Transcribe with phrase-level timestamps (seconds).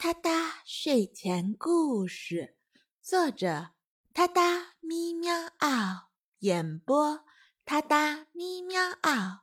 [0.00, 2.54] 他哒睡前故事，
[3.02, 3.70] 作者：
[4.14, 7.24] 他哒咪喵嗷，演播：
[7.64, 9.40] 他哒咪喵嗷。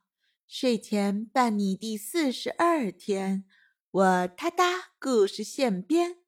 [0.47, 3.44] 睡前伴你第四十二天，
[3.91, 6.20] 我他哒故事现编，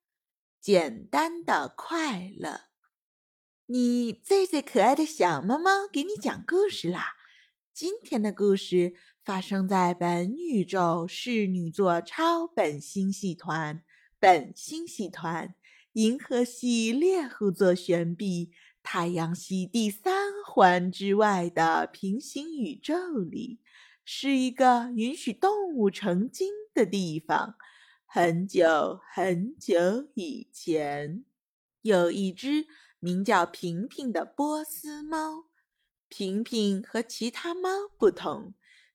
[0.60, 2.64] 简单的快乐。
[3.68, 7.14] 你最最可爱的小猫猫给你讲故事啦！
[7.74, 13.86] 今天的故事发生在本宇宙侍女座超本星系团。
[14.20, 15.54] 本星系团、
[15.94, 23.60] 银河系猎户座旋臂、太阳系第三环之外的平行宇宙里，
[24.04, 27.56] 是一个允许动物成精的地方。
[28.06, 31.24] 很久很久以前，
[31.82, 32.66] 有一只
[33.00, 35.46] 名叫平平的波斯猫。
[36.10, 38.54] 平平和其他猫不同。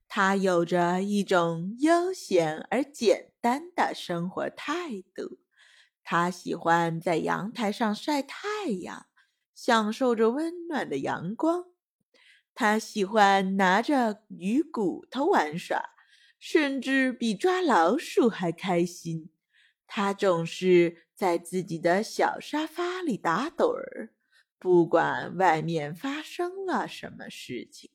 [0.08, 5.40] 它有着一种悠闲而简单的生活态度。
[6.02, 9.06] 他喜欢在阳台上晒太阳，
[9.54, 11.66] 享受着温暖的阳光。
[12.54, 15.90] 他喜欢拿着鱼骨头玩耍，
[16.38, 19.30] 甚至比抓老鼠还开心。
[19.86, 24.14] 他总是在自己的小沙发里打盹儿，
[24.58, 27.90] 不管外面发生了什么事情。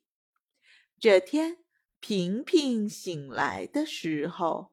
[0.99, 1.58] 这天。
[1.99, 4.71] 平平醒来的时候，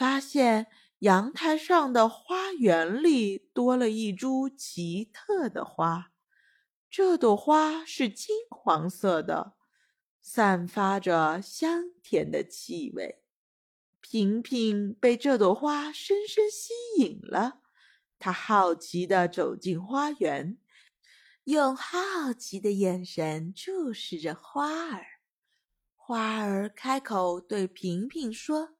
[0.00, 0.68] 发现
[1.00, 6.14] 阳台上的花园里多了一株奇特的花。
[6.88, 9.58] 这朵花是金黄色的，
[10.22, 13.22] 散发着香甜的气味。
[14.00, 17.60] 平平被这朵花深深吸引了，
[18.18, 20.56] 他好奇地走进花园，
[21.44, 25.04] 用好奇的眼神注视着花儿。
[25.94, 28.78] 花儿开口对平平说：“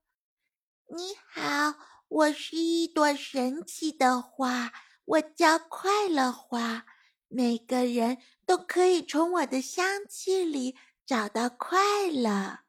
[0.93, 4.73] 你好，我是一朵神奇的花，
[5.05, 6.85] 我叫快乐花。
[7.29, 10.75] 每个人都可以从我的香气里
[11.07, 12.63] 找到快乐。”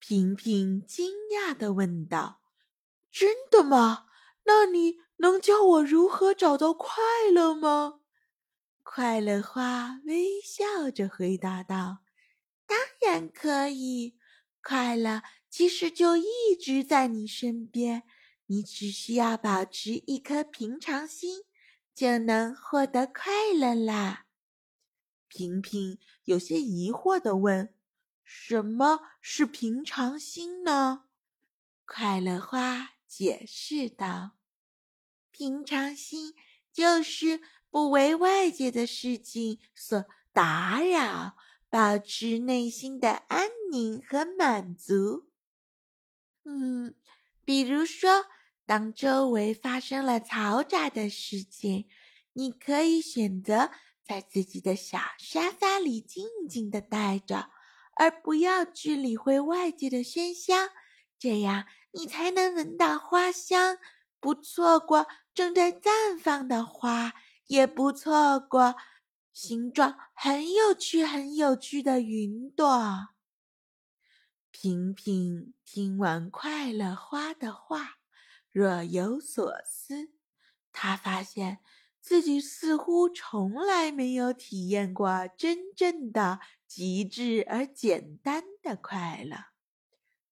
[0.00, 2.40] 平平惊讶地问道
[3.12, 4.06] ：“真的吗？
[4.46, 8.00] 那你能教我如何找到快乐吗？”
[8.82, 11.98] 快乐花微笑着回答道。
[12.66, 14.18] 当然可以，
[14.60, 18.04] 快乐其实就一直在你身边，
[18.46, 21.42] 你只需要保持一颗平常心，
[21.94, 24.26] 就能获得快乐啦。
[25.26, 27.74] 平平有些疑惑地问
[28.24, 31.06] ：“什么是平常心呢？”
[31.84, 34.38] 快乐花解释道
[35.32, 36.34] ：“平常心
[36.72, 41.36] 就是不为外界的事情所打扰。”
[41.70, 45.29] 保持内心的安宁和满足。
[46.44, 46.94] 嗯，
[47.44, 48.26] 比如说，
[48.66, 51.86] 当周围发生了嘈杂的事情，
[52.32, 53.70] 你可以选择
[54.04, 57.50] 在自己的小沙发里静静的待着，
[57.96, 60.54] 而不要去理会外界的喧嚣。
[61.18, 63.78] 这样，你才能闻到花香，
[64.18, 67.12] 不错过正在绽放的花，
[67.46, 68.76] 也不错过。
[69.32, 73.10] 形状很有趣、很有趣的云朵。
[74.62, 77.96] 平平听完快乐花的话，
[78.52, 80.12] 若有所思。
[80.70, 81.60] 他发现
[81.98, 89.46] 自己似乎从来没有体验过真正的极致而简单的快乐。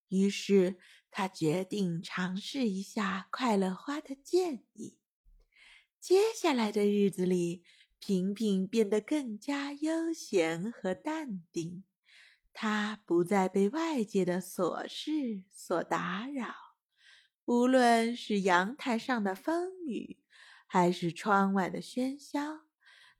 [0.08, 0.76] 于是，
[1.10, 4.98] 他决定尝试一下快乐花的建议。
[5.98, 7.64] 接下来的日子里。
[8.00, 11.82] 平平变得更加悠闲和淡定，
[12.60, 16.52] 他不再被外界的琐事所打扰，
[17.44, 20.18] 无论是阳台上的风雨，
[20.66, 22.62] 还是窗外的喧嚣，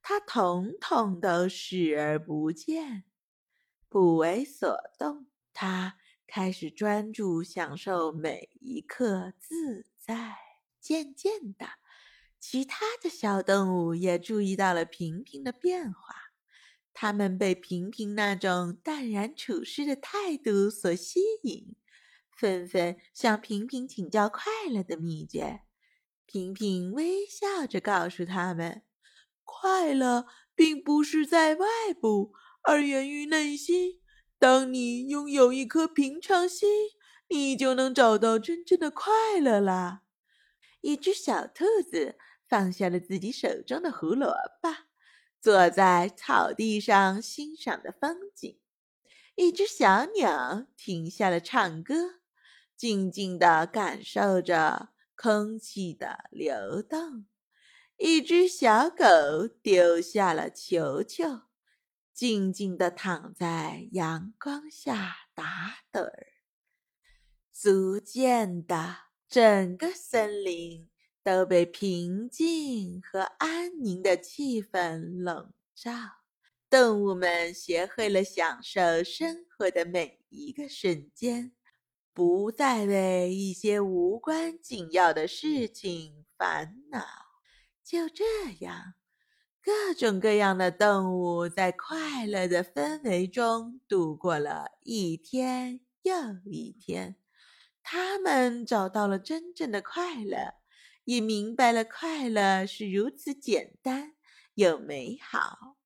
[0.03, 3.05] 他统统都视而不见，
[3.89, 5.29] 不为所动。
[5.55, 10.37] 他开始专注享受每一刻自在，
[10.81, 11.69] 渐渐的。
[12.41, 16.28] 其他的小动物也注意到了平平的变化，
[17.01, 21.77] 它们被平平那种淡然处事的态度所吸引，
[22.37, 25.61] 纷纷向平平请教快乐的秘诀。
[26.27, 28.83] 平平微笑着告诉他们
[29.47, 31.67] ：“快乐并不是在外
[32.01, 34.01] 部，而源于内心。
[34.37, 36.69] 当你拥有一颗平常心，
[37.29, 40.03] 你就能找到真正的快乐啦。”
[40.83, 42.17] 一只小兔子。
[42.49, 44.88] 放下了自己手中的胡萝卜，
[45.41, 48.59] 坐在草地上欣赏的风景。
[49.37, 52.21] 一只小鸟停下了唱歌，
[52.77, 57.27] 静静地感受着空气的流动。
[57.97, 61.43] 一只小狗丢下了球球，
[62.13, 66.27] 静静地躺在阳光下打盹儿。
[67.53, 68.97] 逐渐的，
[69.29, 70.89] 整个森林
[71.23, 75.91] 都被平静和安宁的气氛笼罩。
[76.71, 81.53] 动物们学会了享受生活的每一个瞬间，
[82.13, 87.03] 不再为一些无关紧要的事情烦恼。
[87.83, 88.25] 就这
[88.61, 88.93] 样，
[89.63, 97.17] 各种各样的动物在快乐的氛围中度过了一天又一天。
[97.83, 100.53] 他们找到了真正的快乐，
[101.09, 104.13] 也明白了快乐是如此简单
[104.57, 105.79] 又美好。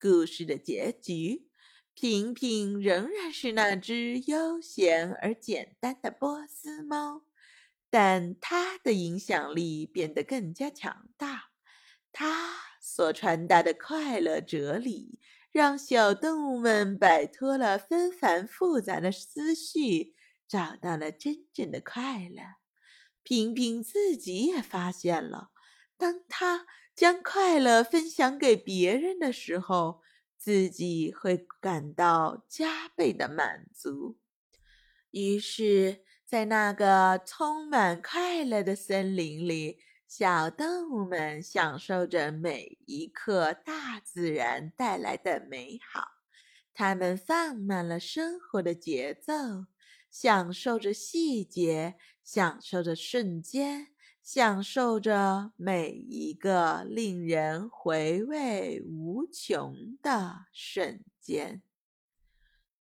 [0.00, 1.50] 故事的结局，
[1.92, 7.26] 平平仍然是那只悠闲而简单的波斯猫。
[7.90, 11.50] 但它的影响力变得更加强大，
[12.10, 15.18] 它所传达的快乐哲理，
[15.52, 20.14] 让小动物们摆脱了纷繁复杂的思绪，
[20.48, 22.42] 找到了真正的快乐。
[23.26, 25.50] 平平自己也发现了，
[25.96, 26.64] 当他
[26.94, 30.00] 将快乐分享给别人的时候，
[30.38, 34.16] 自己会感到加倍的满足。
[35.10, 36.06] 于是。
[36.26, 46.02] 在那个充满快乐的森林里，小动物们享受着每一刻大自然带来的美好。
[46.74, 49.66] 它们放慢了生活的节奏，
[50.18, 53.88] 享受着细节，享受着瞬间，
[54.22, 61.60] 享受着每一个令人回味无穷的瞬间。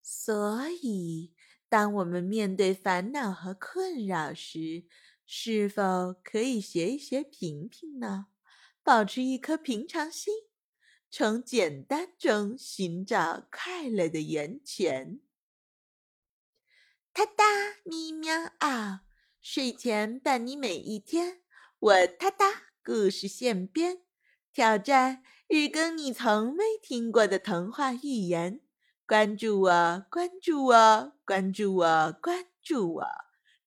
[0.00, 1.32] 所以。
[1.66, 4.84] 当我们面对烦恼和困扰时，
[5.26, 8.26] 是否可以学一学平平呢？
[8.84, 10.32] 保持一颗平常心，
[11.10, 15.18] 从简单中寻找快乐的源泉。
[17.14, 17.44] 哒哒
[17.84, 19.02] 咪喵啊！
[19.40, 21.42] 睡前伴你每一天，
[21.78, 22.46] 我哒哒
[22.84, 24.00] 故事现编，
[24.52, 28.60] 挑战日更你从未听过的童话寓言。
[29.06, 33.04] 关注我，关注我，关注我，关注我！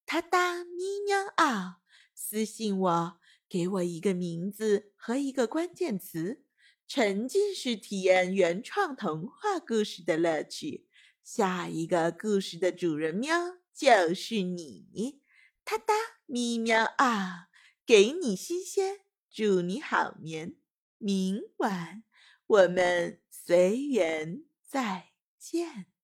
[0.04, 1.78] 哒哒咪喵啊！
[2.14, 3.18] 私信我，
[3.48, 6.42] 给我一个名字和一个关键词，
[6.86, 10.86] 沉浸式体验原创童话故事的乐趣。
[11.30, 15.20] 下一个故事的主人喵就是你！
[15.62, 15.92] 哒哒
[16.24, 17.50] 咪喵啊！
[17.84, 20.56] 给你新鲜，祝你好眠。
[20.96, 22.02] 明晚
[22.46, 25.10] 我们随缘再。
[25.38, 25.97] 见。